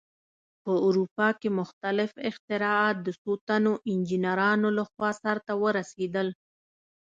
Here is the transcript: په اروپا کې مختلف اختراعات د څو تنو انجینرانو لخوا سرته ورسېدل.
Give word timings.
په 0.63 0.71
اروپا 0.87 1.27
کې 1.39 1.49
مختلف 1.59 2.11
اختراعات 2.29 2.97
د 3.05 3.07
څو 3.21 3.31
تنو 3.47 3.73
انجینرانو 3.91 4.67
لخوا 4.79 5.09
سرته 5.21 5.53
ورسېدل. 5.63 6.27